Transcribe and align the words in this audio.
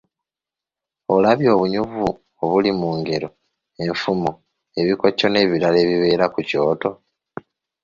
Olabye 1.15 1.47
obunyuvu 1.55 2.03
obuli 2.43 2.71
mu 2.79 2.89
ngero, 2.99 3.29
enfumo, 3.85 4.31
ebikokyo 4.79 5.25
nebirala 5.29 5.77
ebibeera 5.83 6.25
ku 6.33 6.39
kyoto? 6.47 6.89